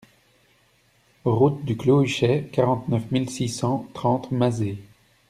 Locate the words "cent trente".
3.49-4.31